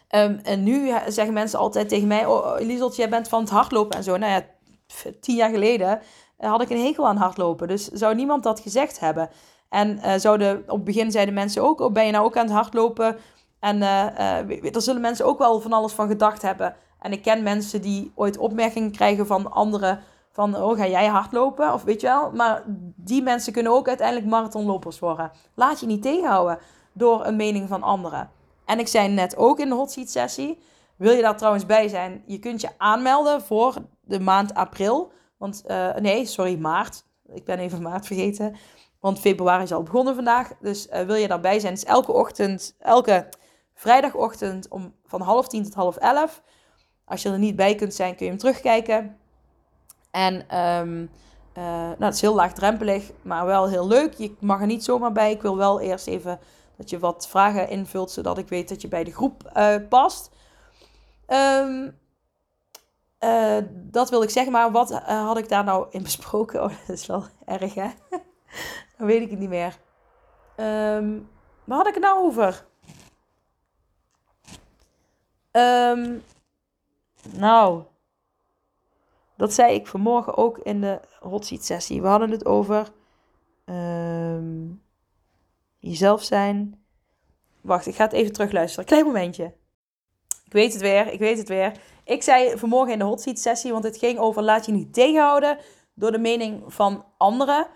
[0.08, 3.98] Ehm, en nu zeggen mensen altijd tegen mij: Oh, Lieselt, jij bent van het hardlopen
[3.98, 4.18] en zo.
[4.18, 4.46] Nou ja,
[5.20, 6.02] tien jaar geleden
[6.38, 7.68] eh, had ik een hekel aan hardlopen.
[7.68, 9.30] Dus zou niemand dat gezegd hebben.
[9.70, 12.46] En uh, zouden, op het begin zeiden mensen ook: oh, Ben je nou ook aan
[12.46, 13.18] het hardlopen?
[13.60, 16.76] En uh, zullen mensen ook wel van alles van gedacht hebben.
[17.00, 20.00] En ik ken mensen die ooit opmerkingen krijgen van anderen.
[20.36, 21.74] Van, oh, ga jij hardlopen?
[21.74, 22.32] Of weet je wel.
[22.32, 22.64] Maar
[22.96, 25.32] die mensen kunnen ook uiteindelijk marathonlopers worden.
[25.54, 26.60] Laat je niet tegenhouden
[26.94, 28.30] door een mening van anderen.
[28.66, 30.60] En ik zei net ook in de hot seat sessie.
[30.96, 32.24] Wil je daar trouwens bij zijn?
[32.26, 35.12] Je kunt je aanmelden voor de maand april.
[35.38, 37.04] Want, uh, nee, sorry, maart.
[37.34, 38.56] Ik ben even maart vergeten.
[39.00, 40.52] Want februari is al begonnen vandaag.
[40.60, 41.74] Dus uh, wil je daarbij zijn?
[41.74, 43.30] is elke ochtend, elke
[43.74, 46.42] vrijdagochtend om van half tien tot half elf.
[47.06, 49.24] Als je er niet bij kunt zijn, kun je hem terugkijken.
[50.16, 51.10] En um,
[51.54, 54.14] nou, het is heel laagdrempelig, maar wel heel leuk.
[54.14, 55.32] Je mag er niet zomaar bij.
[55.32, 56.40] Ik wil wel eerst even
[56.78, 60.30] dat je wat vragen invult, zodat ik weet dat je bij de groep uh, past.
[61.28, 62.00] Um,
[63.20, 66.62] uh, dat wil ik zeggen, maar wat had ik daar nou in besproken?
[66.64, 67.90] Oh, dat is wel erg, hè?
[68.98, 69.78] Dan weet ik het niet meer.
[70.58, 71.30] Um,
[71.64, 72.66] waar had ik het nou over?
[77.38, 77.84] Nou,
[79.38, 82.02] dat zei ik vanmorgen ook in de hot seat sessie.
[82.02, 82.92] We hadden het over
[83.66, 84.82] um,
[85.80, 86.84] jezelf zijn.
[87.62, 88.86] Wacht, ik ga het even terugluisteren.
[88.86, 89.54] Klein momentje.
[90.46, 91.72] Ik weet het weer, ik weet het weer.
[92.04, 94.94] Ik zei vanmorgen in de hot seat sessie, want het ging over laat je niet
[94.94, 95.58] tegenhouden
[95.94, 97.68] door de mening van anderen.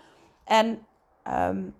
[0.44, 0.86] En
[1.28, 1.74] um,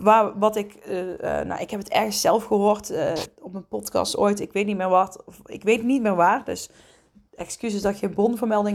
[0.00, 3.68] waar, wat ik, uh, uh, nou, ik heb het ergens zelf gehoord uh, op een
[3.68, 4.40] podcast ooit.
[4.40, 6.44] Ik weet niet meer wat, ik weet niet meer waar.
[6.44, 6.70] Dus
[7.34, 8.14] excuses dat je een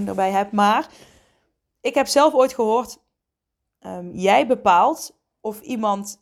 [0.08, 0.52] erbij hebt.
[0.52, 0.90] Maar
[1.82, 3.00] ik heb zelf ooit gehoord,
[3.86, 6.20] um, jij bepaalt of iemand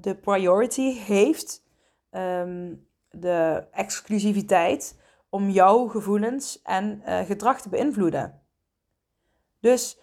[0.00, 1.64] de priority heeft,
[2.10, 4.98] um, de exclusiviteit,
[5.28, 8.42] om jouw gevoelens en gedrag te beïnvloeden.
[9.60, 9.98] Dus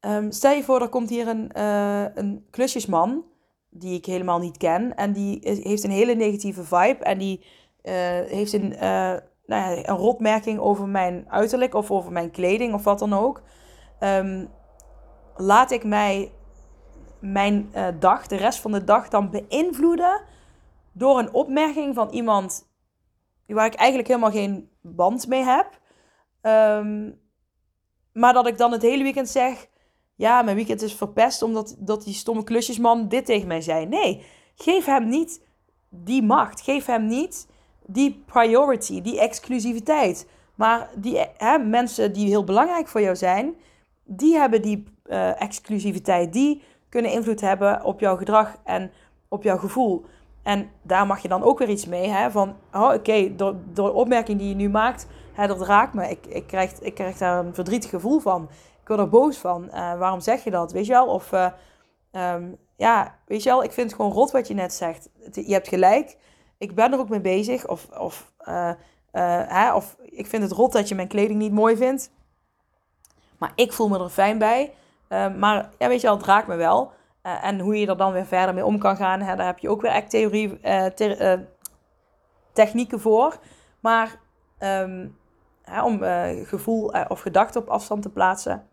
[0.00, 1.60] um, stel je voor, er komt hier een,
[2.18, 3.24] een klusjesman
[3.70, 4.96] die ik helemaal niet ken.
[4.96, 7.04] En die heeft een hele negatieve vibe.
[7.04, 7.44] En die
[8.26, 8.74] heeft een,
[9.50, 13.42] nou ja, een rotmerking over mijn uiterlijk of over mijn kleding of wat dan ook.
[14.00, 14.48] Um,
[15.36, 16.32] laat ik mij
[17.20, 20.20] mijn uh, dag, de rest van de dag, dan beïnvloeden
[20.92, 22.68] door een opmerking van iemand
[23.46, 25.80] waar ik eigenlijk helemaal geen band mee heb.
[26.42, 27.20] Um,
[28.12, 29.68] maar dat ik dan het hele weekend zeg:
[30.14, 33.86] ja, mijn weekend is verpest omdat dat die stomme klusjesman dit tegen mij zei.
[33.86, 35.46] Nee, geef hem niet
[35.88, 36.60] die macht.
[36.60, 37.48] Geef hem niet
[37.92, 40.28] die priority, die exclusiviteit.
[40.54, 43.54] Maar die hè, mensen die heel belangrijk voor jou zijn,
[44.04, 46.32] die hebben die uh, exclusiviteit.
[46.32, 48.90] Die kunnen invloed hebben op jouw gedrag en
[49.28, 50.04] op jouw gevoel.
[50.42, 52.08] En daar mag je dan ook weer iets mee.
[52.08, 52.30] Hè?
[52.30, 56.10] Van, oh, oké, door, door de opmerking die je nu maakt, hè, dat raakt me.
[56.10, 58.48] Ik, ik, krijg, ik krijg daar een verdrietig gevoel van
[58.90, 59.64] word er boos van.
[59.64, 60.72] Uh, waarom zeg je dat?
[60.72, 61.06] Weet je wel?
[61.06, 61.46] Of uh,
[62.12, 65.10] um, ja, weet je wel, ik vind het gewoon rot wat je net zegt.
[65.32, 66.16] Je hebt gelijk.
[66.60, 67.68] Ik ben er ook mee bezig.
[67.68, 68.72] Of, of, uh,
[69.48, 72.10] hè, of ik vind het rot dat je mijn kleding niet mooi vindt.
[73.38, 74.74] Maar ik voel me er fijn bij.
[75.38, 76.92] maar ja, weet je wel, het raakt me wel.
[77.22, 79.68] en hoe je er dan weer verder mee om kan gaan, hè, daar heb je
[79.68, 80.60] ook weer echt theorie,
[80.94, 81.46] te
[82.52, 83.38] technieken voor.
[83.80, 84.20] Maar
[84.58, 85.18] um,
[85.62, 85.98] hè, om
[86.44, 88.68] gevoel of gedachte op afstand te plaatsen.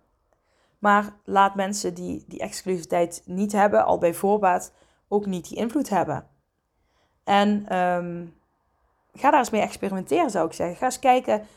[0.79, 4.73] Maar laat mensen die die exclusiviteit niet hebben, al bij voorbaat
[5.07, 6.27] ook niet die invloed hebben.
[7.27, 8.35] En um,
[9.13, 10.75] ga daar eens mee experimenteren, zou ik zeggen.
[10.75, 11.47] Ga eens kijken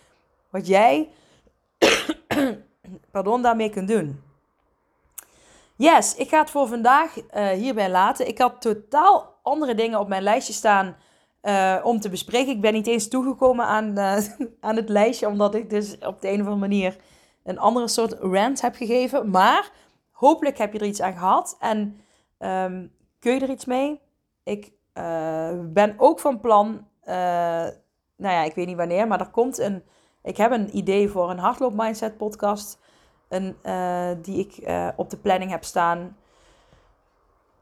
[0.51, 1.09] wat jij
[3.13, 4.23] pardon, daarmee kunt doen.
[5.77, 8.29] Yes, ik ga het voor vandaag uh, hierbij laten.
[8.29, 10.97] Ik had totaal andere dingen op mijn lijstje staan
[11.43, 12.53] uh, om te bespreken.
[12.53, 14.17] Ik ben niet eens toegekomen aan, uh,
[14.61, 16.97] aan het lijstje, omdat ik dus op de een of andere manier
[17.45, 19.31] een andere soort rant heb gegeven.
[19.31, 19.71] Maar
[20.11, 22.01] hopelijk heb je er iets aan gehad en
[22.39, 24.01] um, kun je er iets mee.
[24.45, 27.15] Ik uh, ben ook van plan, uh,
[28.17, 29.83] nou ja, ik weet niet wanneer, maar er komt een.
[30.23, 32.79] Ik heb een idee voor een hardloop mindset podcast.
[33.29, 36.17] Een, uh, die ik op de planning heb staan.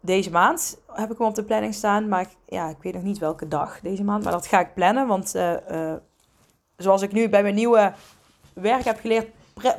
[0.00, 2.08] Deze maand heb ik hem op de planning staan.
[2.08, 4.22] Maar ik, ja, ik weet nog niet welke dag deze maand.
[4.22, 5.06] Maar dat ga ik plannen.
[5.06, 5.34] Want
[6.76, 7.92] zoals ik nu bij mijn nieuwe
[8.54, 9.30] werk heb geleerd,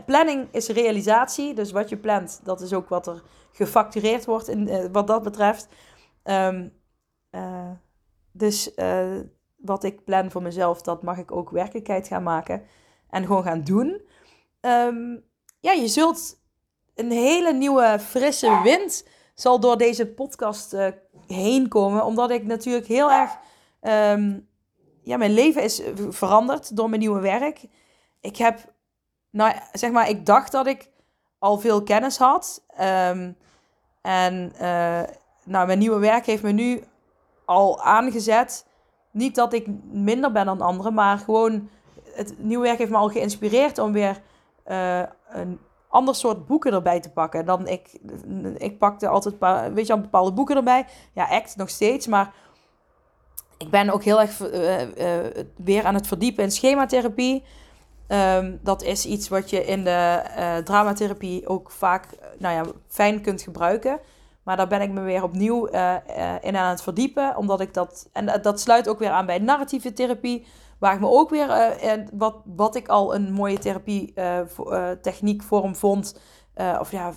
[0.05, 1.53] planning is realisatie.
[1.53, 5.67] Dus wat je plant, dat is ook wat er gefactureerd wordt in, wat dat betreft.
[6.23, 6.78] Um,
[7.31, 7.71] uh,
[8.31, 9.19] dus uh,
[9.55, 12.63] wat ik plan voor mezelf, dat mag ik ook werkelijkheid gaan maken.
[13.09, 14.01] En gewoon gaan doen.
[14.61, 15.23] Um,
[15.59, 16.39] ja, je zult
[16.95, 20.75] een hele nieuwe frisse wind zal door deze podcast
[21.27, 22.05] heen komen.
[22.05, 23.37] Omdat ik natuurlijk heel erg
[23.81, 24.49] um,
[25.09, 27.65] ja, mijn leven is veranderd door mijn nieuwe werk.
[28.21, 28.73] Ik heb,
[29.29, 30.89] nou zeg maar, ik dacht dat ik
[31.39, 32.63] al veel kennis had.
[32.67, 33.31] Ehm,
[34.01, 35.01] en uh,
[35.43, 36.83] nou, mijn nieuwe werk heeft me nu
[37.49, 38.65] al aangezet.
[39.11, 41.69] Niet dat ik minder ben dan anderen, maar gewoon
[42.13, 44.21] het nieuwe werk heeft me al geïnspireerd om weer
[44.67, 47.45] uh, een ander soort boeken erbij te pakken.
[47.45, 47.99] Dan ik,
[48.57, 49.35] ik pakte altijd
[49.73, 50.85] weet je, bepaalde boeken erbij.
[51.13, 52.33] Ja, act nog steeds, maar
[53.57, 57.43] ik ben ook heel erg uh, uh, weer aan het verdiepen in schematherapie.
[58.07, 60.21] Um, dat is iets wat je in de
[60.63, 62.05] dramatherapie ook vaak
[62.37, 63.99] nou ja, fijn kunt gebruiken.
[64.49, 65.65] Maar daar ben ik me weer opnieuw
[66.41, 67.35] in aan het verdiepen.
[67.37, 68.09] Omdat ik dat.
[68.13, 70.45] En dat sluit ook weer aan bij narratieve therapie.
[70.79, 71.77] Waar ik me ook weer.
[72.13, 74.13] wat, wat ik al een mooie therapie
[75.01, 76.19] techniek vorm vond.
[76.79, 77.13] of ja,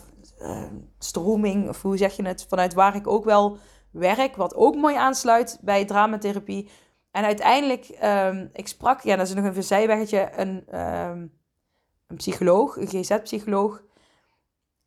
[0.99, 1.69] stroming.
[1.69, 2.47] Of hoe zeg je het?
[2.49, 3.57] Vanuit waar ik ook wel
[3.91, 6.71] werk, wat ook mooi aansluit bij dramatherapie.
[7.11, 11.33] En uiteindelijk, um, ik sprak, ja, dat is nog een zijweggetje, een, um,
[12.07, 13.83] een psycholoog, een GZ-psycholoog.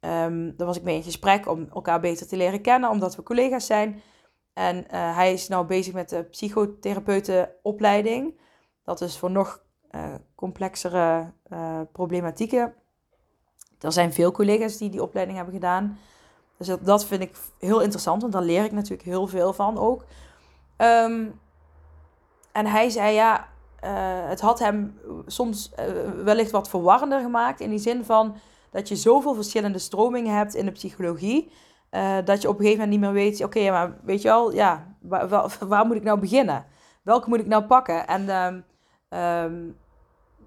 [0.05, 3.23] Um, daar was ik mee in gesprek om elkaar beter te leren kennen, omdat we
[3.23, 4.01] collega's zijn.
[4.53, 8.39] En uh, hij is nou bezig met de psychotherapeutenopleiding.
[8.83, 12.73] Dat is voor nog uh, complexere uh, problematieken.
[13.79, 15.97] Er zijn veel collega's die die opleiding hebben gedaan.
[16.57, 20.05] Dus dat, vind ik heel interessant, want daar leer ik natuurlijk heel veel van ook.
[20.77, 21.39] Um,
[22.51, 23.47] en hij zei ja,
[24.27, 25.71] het had hem soms
[26.23, 27.59] wellicht wat verwarrender gemaakt.
[27.59, 28.35] In die zin van
[28.75, 31.51] dat je zoveel verschillende stromingen hebt in de psychologie.
[31.91, 34.53] Uh, dat je op een gegeven moment niet meer weet, oké, maar weet je wel,
[34.53, 34.95] ja,
[35.59, 36.65] waar, moet ik nou beginnen?
[37.03, 38.07] Welke moet ik nou pakken?
[38.07, 38.29] En
[39.19, 39.77] um,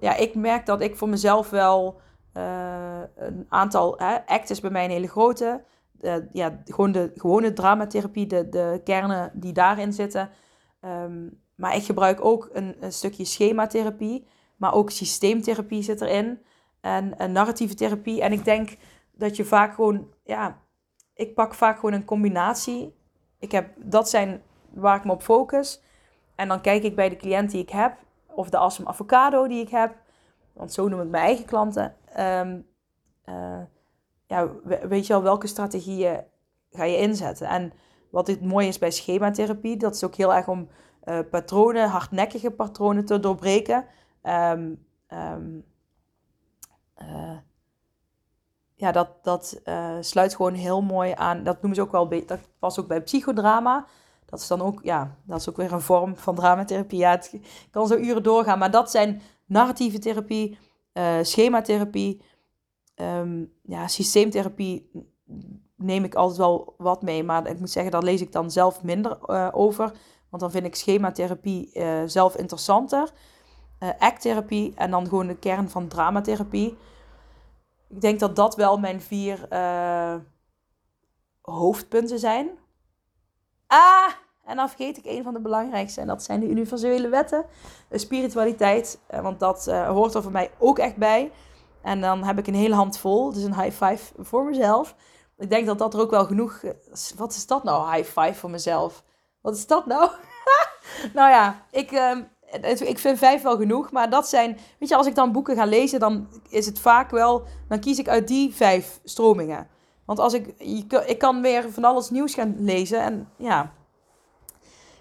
[0.00, 2.00] ja, ik merk dat ik voor mezelf wel
[2.32, 5.64] een aantal, hè, ACT is bij mij een hele grote
[6.00, 10.30] uh, ja, gewoon de gewone dramatherapie, de, de kernen die daarin zitten.
[10.80, 16.38] Um, maar ik gebruik ook een, een stukje schematherapie, maar ook systeemtherapie zit erin.
[16.80, 18.22] En, narratieve therapie.
[18.22, 18.76] En ik denk
[19.12, 20.60] dat je vaak gewoon, ja,
[21.14, 22.96] ik pak vaak gewoon een combinatie.
[23.38, 25.82] Ik heb, dat zijn waar ik me op focus.
[26.34, 29.60] En dan kijk ik bij de cliënt die ik heb, of de Assem Avocado die
[29.60, 29.96] ik heb,
[30.52, 31.96] want zo noem ik mijn eigen klanten.
[32.18, 32.66] Um,
[33.24, 33.60] uh,
[34.26, 36.24] ja, weet je wel welke strategieën
[36.70, 37.48] ga je inzetten.
[37.48, 37.72] En
[38.10, 40.68] wat het mooie is bij schematherapie, dat is ook heel erg om
[41.04, 43.84] uh, patronen, hardnekkige patronen te doorbreken.
[44.22, 44.86] Um,
[47.02, 47.38] uh,
[48.74, 51.44] ja, dat, dat uh, sluit gewoon heel mooi aan.
[51.44, 53.86] Dat noemen ze ook wel, dat past ook bij psychodrama.
[54.24, 56.98] Dat is dan ook, ja, dat is ook weer een vorm van dramatherapie.
[56.98, 60.58] Ja, het kan zo uren doorgaan, maar dat zijn narratieve therapie,
[61.22, 62.22] schematherapie,
[62.96, 64.90] um, ja, systeemtherapie
[65.76, 67.24] neem ik altijd wel wat mee.
[67.24, 69.92] Maar ik moet zeggen, daar lees ik dan zelf minder uh, over.
[70.28, 73.12] Want dan vind ik schematherapie uh, zelf interessanter.
[73.80, 76.76] Uh, acttherapie en dan gewoon de kern van dramatherapie.
[77.88, 79.48] Ik denk dat dat wel mijn vier
[81.42, 82.48] hoofdpunten zijn.
[83.66, 84.12] Ah,
[84.44, 86.00] en dan vergeet ik een van de belangrijkste.
[86.00, 87.44] En dat zijn de universele wetten.
[87.88, 89.00] De spiritualiteit.
[89.22, 91.32] want dat hoort er voor mij ook echt bij.
[91.82, 93.32] En dan heb ik een hele hand vol.
[93.32, 94.94] Dus een high five voor mezelf.
[95.38, 96.62] Ik denk dat dat er ook wel genoeg...
[97.16, 99.04] Wat is dat nou, high five voor mezelf?
[99.40, 100.10] Wat is dat nou?
[101.14, 102.18] nou ja, ik, uh,
[102.84, 103.90] ik vind vijf wel genoeg.
[103.92, 104.58] Maar dat zijn...
[104.78, 107.44] Weet je, als ik dan boeken ga lezen, dan is het vaak wel...
[107.68, 109.68] Dan kies ik uit die vijf stromingen.
[110.04, 110.46] Want als ik...
[111.06, 113.00] Ik kan weer van alles nieuws gaan lezen.
[113.00, 113.72] En ja...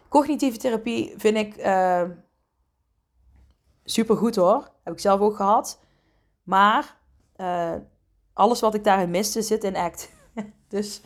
[0.10, 1.58] Cognitieve therapie vind ik...
[1.58, 2.02] Uh,
[3.84, 4.72] super goed hoor.
[4.84, 5.80] Heb ik zelf ook gehad.
[6.44, 6.98] Maar
[7.38, 7.74] uh,
[8.34, 10.10] alles wat ik daarin miste zit in ACT.
[10.68, 11.02] dus,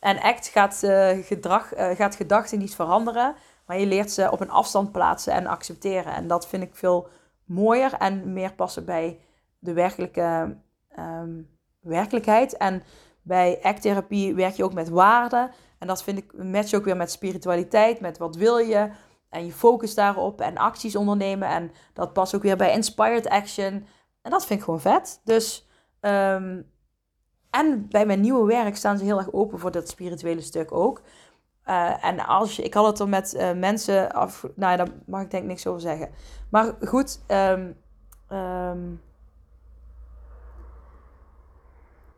[0.00, 3.34] en ACT gaat, uh, gedrag, gaat gedachten niet veranderen.
[3.66, 6.12] Maar je leert ze op een afstand plaatsen en accepteren.
[6.12, 7.08] En dat vind ik veel
[7.44, 9.20] mooier en meer passen bij
[9.58, 10.56] de werkelijke
[10.98, 11.48] um,
[11.80, 12.56] werkelijkheid.
[12.56, 12.82] En
[13.22, 15.50] bij ACT-therapie werk je ook met waarden.
[15.78, 18.90] En dat vind ik match ook weer met spiritualiteit, met wat wil je.
[19.28, 21.48] En je focus daarop en acties ondernemen.
[21.48, 23.86] En dat past ook weer bij Inspired Action.
[24.22, 25.20] En dat vind ik gewoon vet.
[25.24, 25.68] Dus,
[26.00, 26.70] um,
[27.50, 31.02] en bij mijn nieuwe werk staan ze heel erg open voor dat spirituele stuk ook.
[31.66, 34.94] Uh, en als je, ik had het er met uh, mensen af, nou ja, daar
[35.06, 36.10] mag ik denk ik niks over zeggen.
[36.50, 37.76] Maar goed, um,
[38.32, 39.02] um,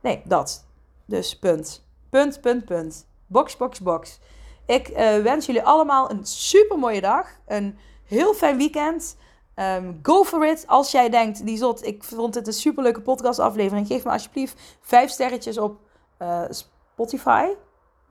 [0.01, 0.67] nee, dat.
[1.05, 1.87] Dus punt.
[2.11, 3.07] Punt, punt, punt.
[3.27, 4.21] Box, box, box.
[4.67, 7.27] Ik uh, wens jullie allemaal een super mooie dag.
[7.47, 9.17] Een heel fijn weekend.
[9.55, 10.65] Um, go for it.
[10.67, 13.87] Als jij denkt, die zot, ik vond dit een superleuke podcastaflevering.
[13.87, 15.81] Geef me alsjeblieft vijf sterretjes op
[16.51, 17.47] Spotify.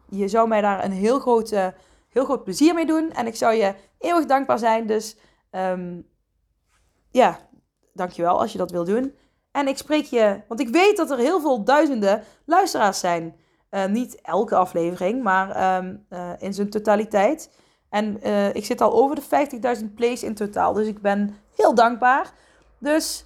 [0.10, 1.49] Je zou mij daar een heel groot,
[2.10, 3.12] heel groot plezier mee doen.
[3.12, 4.88] En ik zou je eeuwig dankbaar zijn.
[4.88, 5.18] Dus
[5.51, 6.08] Um,
[7.12, 7.39] ja,
[7.93, 9.16] dankjewel als je dat wil doen.
[9.51, 13.36] En ik spreek je, want ik weet dat er heel veel duizenden luisteraars zijn.
[13.72, 17.51] Uh, niet elke aflevering, maar um, uh, in zijn totaliteit.
[17.89, 20.74] En uh, ik zit al over de 50.000 plays in totaal.
[20.74, 22.34] Dus ik ben heel dankbaar.
[22.80, 23.26] Dus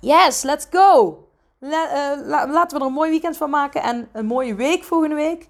[0.00, 1.18] yes, let's go.
[1.58, 3.82] La, la, laten we er een mooi weekend van maken.
[3.82, 5.48] En een mooie week volgende week.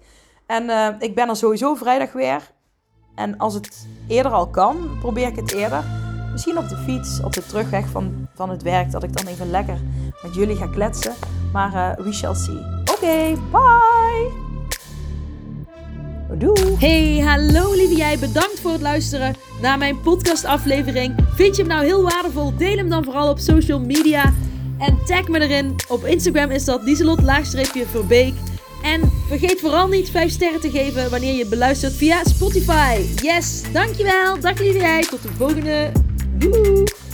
[0.49, 2.41] En ik ben er sowieso vrijdag weer.
[3.15, 5.83] En als het eerder al kan, probeer ik het eerder.
[6.31, 9.49] Misschien op de fiets, op de terugweg van, van het werk, dat ik dan even
[9.49, 9.77] lekker
[10.23, 11.13] met jullie ga kletsen.
[11.53, 12.59] Maar uh, we shall see.
[12.95, 14.31] Oké, bye!
[16.37, 16.75] Doei!
[16.77, 18.19] Hey, hallo lieve jij.
[18.19, 21.15] Bedankt voor het luisteren naar mijn podcastaflevering.
[21.35, 22.55] Vind je hem nou heel waardevol?
[22.55, 24.33] Deel hem dan vooral op social media.
[24.77, 25.75] En tag me erin.
[25.87, 28.33] Op Instagram is dat Lieselot-Verbeek.
[28.81, 33.01] En vergeet vooral niet 5 sterren te geven wanneer je beluistert via Spotify.
[33.21, 34.39] Yes, dankjewel.
[34.39, 35.07] Dag lieve.
[35.09, 35.91] Tot de volgende
[36.37, 37.08] Doei!